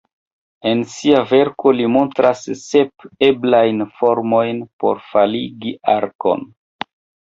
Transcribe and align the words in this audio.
En 0.69 0.79
sia 0.93 1.19
verko 1.33 1.73
li 1.81 1.85
montras 1.97 2.43
sep 2.63 3.07
eblajn 3.29 3.87
formojn 4.01 4.67
por 4.83 5.07
faligi 5.15 5.79
arkon. 6.01 6.49